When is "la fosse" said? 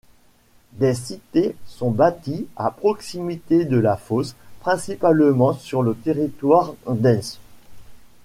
3.77-4.33